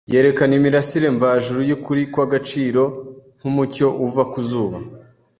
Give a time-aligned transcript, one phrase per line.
[0.13, 2.83] Yerekana imirasire mvajuru y’ukuri kw’agaciro,
[3.39, 4.77] nk’umucyo uva ku zuba.